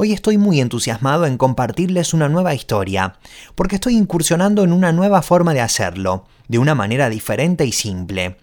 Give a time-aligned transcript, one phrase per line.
[0.00, 3.18] Hoy estoy muy entusiasmado en compartirles una nueva historia,
[3.56, 8.36] porque estoy incursionando en una nueva forma de hacerlo, de una manera diferente y simple.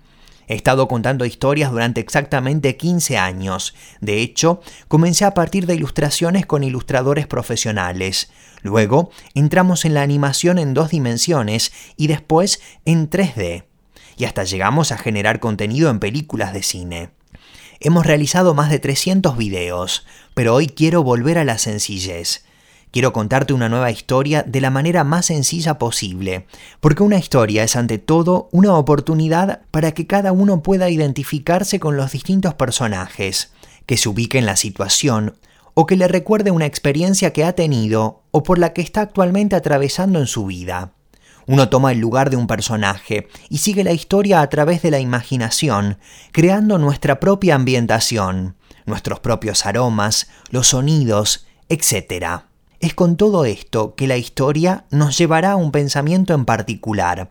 [0.49, 3.73] He estado contando historias durante exactamente 15 años.
[4.01, 8.29] De hecho, comencé a partir de ilustraciones con ilustradores profesionales.
[8.61, 13.63] Luego, entramos en la animación en dos dimensiones y después en 3D.
[14.17, 17.11] Y hasta llegamos a generar contenido en películas de cine.
[17.79, 22.45] Hemos realizado más de 300 videos, pero hoy quiero volver a la sencillez.
[22.91, 26.47] Quiero contarte una nueva historia de la manera más sencilla posible,
[26.79, 31.97] porque una historia es ante todo una oportunidad para que cada uno pueda identificarse con
[31.97, 33.51] los distintos personajes,
[33.85, 35.35] que se ubique en la situación
[35.73, 39.57] o que le recuerde una experiencia que ha tenido o por la que está actualmente
[39.57, 40.94] atravesando en su vida.
[41.47, 44.99] Uno toma el lugar de un personaje y sigue la historia a través de la
[44.99, 45.99] imaginación,
[46.31, 52.41] creando nuestra propia ambientación, nuestros propios aromas, los sonidos, etc.
[52.79, 57.29] Es con todo esto que la historia nos llevará a un pensamiento en particular,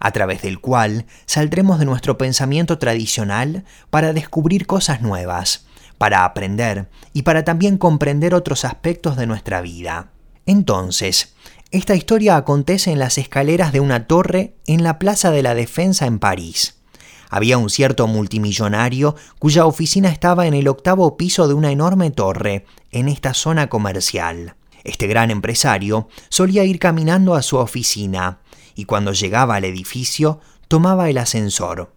[0.00, 5.66] a través del cual saldremos de nuestro pensamiento tradicional para descubrir cosas nuevas,
[5.98, 10.08] para aprender y para también comprender otros aspectos de nuestra vida.
[10.46, 11.34] Entonces,
[11.72, 16.04] esta historia acontece en las escaleras de una torre en la Plaza de la Defensa
[16.04, 16.82] en París.
[17.30, 22.66] Había un cierto multimillonario cuya oficina estaba en el octavo piso de una enorme torre,
[22.90, 24.54] en esta zona comercial.
[24.84, 28.40] Este gran empresario solía ir caminando a su oficina,
[28.74, 31.94] y cuando llegaba al edificio tomaba el ascensor.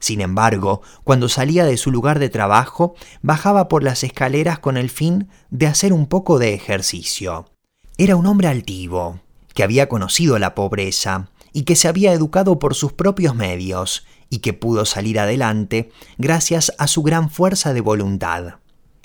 [0.00, 4.90] Sin embargo, cuando salía de su lugar de trabajo, bajaba por las escaleras con el
[4.90, 7.53] fin de hacer un poco de ejercicio.
[7.96, 9.20] Era un hombre altivo,
[9.54, 14.38] que había conocido la pobreza y que se había educado por sus propios medios y
[14.38, 18.54] que pudo salir adelante gracias a su gran fuerza de voluntad.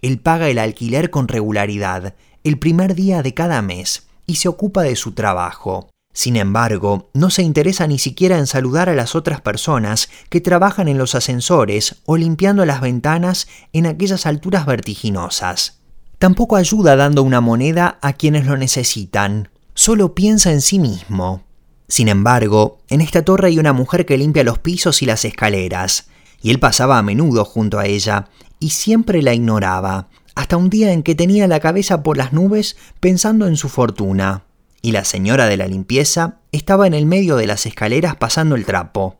[0.01, 4.81] Él paga el alquiler con regularidad el primer día de cada mes y se ocupa
[4.81, 5.91] de su trabajo.
[6.11, 10.87] Sin embargo, no se interesa ni siquiera en saludar a las otras personas que trabajan
[10.87, 15.78] en los ascensores o limpiando las ventanas en aquellas alturas vertiginosas.
[16.19, 21.43] Tampoco ayuda dando una moneda a quienes lo necesitan, solo piensa en sí mismo.
[21.87, 26.09] Sin embargo, en esta torre hay una mujer que limpia los pisos y las escaleras,
[26.41, 28.27] y él pasaba a menudo junto a ella,
[28.59, 32.75] y siempre la ignoraba, hasta un día en que tenía la cabeza por las nubes
[32.99, 34.43] pensando en su fortuna,
[34.81, 38.65] y la señora de la limpieza estaba en el medio de las escaleras pasando el
[38.65, 39.18] trapo,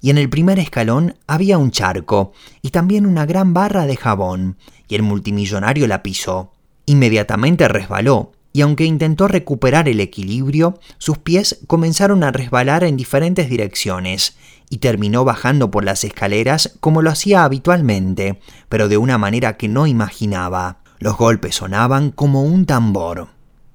[0.00, 2.32] y en el primer escalón había un charco,
[2.62, 4.56] y también una gran barra de jabón,
[4.88, 6.52] y el multimillonario la pisó.
[6.86, 13.48] Inmediatamente resbaló, y aunque intentó recuperar el equilibrio, sus pies comenzaron a resbalar en diferentes
[13.48, 14.36] direcciones,
[14.70, 19.68] y terminó bajando por las escaleras como lo hacía habitualmente, pero de una manera que
[19.68, 20.78] no imaginaba.
[20.98, 23.28] Los golpes sonaban como un tambor.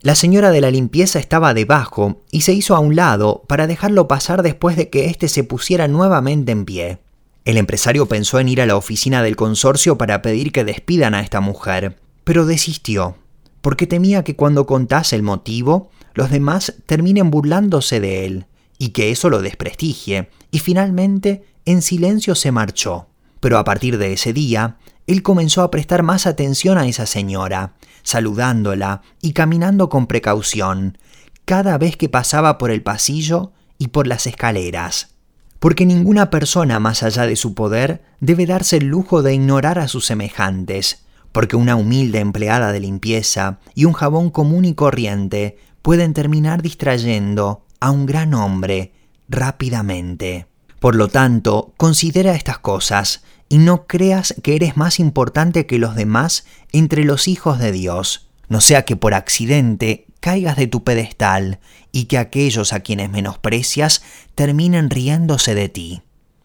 [0.03, 4.09] La señora de la limpieza estaba debajo y se hizo a un lado para dejarlo
[4.09, 6.99] pasar después de que éste se pusiera nuevamente en pie.
[7.45, 11.21] El empresario pensó en ir a la oficina del consorcio para pedir que despidan a
[11.21, 13.15] esta mujer, pero desistió,
[13.61, 18.45] porque temía que cuando contase el motivo, los demás terminen burlándose de él,
[18.77, 23.07] y que eso lo desprestigie, y finalmente en silencio se marchó.
[23.39, 24.75] Pero a partir de ese día,
[25.07, 30.97] él comenzó a prestar más atención a esa señora, saludándola y caminando con precaución,
[31.45, 35.13] cada vez que pasaba por el pasillo y por las escaleras
[35.63, 39.87] porque ninguna persona más allá de su poder debe darse el lujo de ignorar a
[39.87, 46.13] sus semejantes, porque una humilde empleada de limpieza y un jabón común y corriente pueden
[46.13, 48.91] terminar distrayendo a un gran hombre
[49.29, 50.47] rápidamente.
[50.83, 55.95] Por lo tanto, considera estas cosas y no creas que eres más importante que los
[55.95, 61.59] demás entre los hijos de Dios, no sea que por accidente caigas de tu pedestal
[61.93, 64.03] y que aquellos a quienes menosprecias
[64.35, 66.01] terminen riéndose de ti.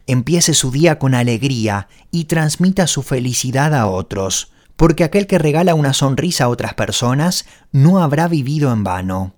[0.07, 5.75] Empiece su día con alegría y transmita su felicidad a otros, porque aquel que regala
[5.75, 9.33] una sonrisa a otras personas no habrá vivido en vano.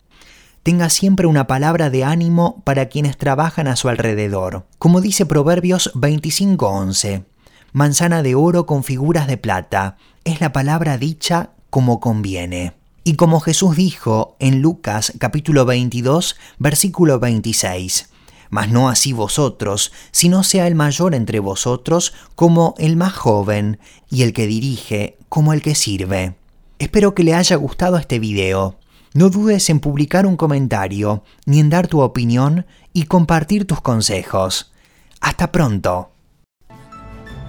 [0.64, 5.92] Tenga siempre una palabra de ánimo para quienes trabajan a su alrededor, como dice Proverbios
[5.96, 7.26] 25:11.
[7.74, 12.74] Manzana de oro con figuras de plata, es la palabra dicha como conviene.
[13.04, 18.10] Y como Jesús dijo en Lucas capítulo 22, versículo 26,
[18.52, 23.80] Mas no así vosotros, sino sea el mayor entre vosotros como el más joven,
[24.12, 26.36] y el que dirige como el que sirve.
[26.78, 28.76] Espero que le haya gustado este video.
[29.14, 34.72] No dudes en publicar un comentario, ni en dar tu opinión y compartir tus consejos.
[35.20, 36.12] Hasta pronto.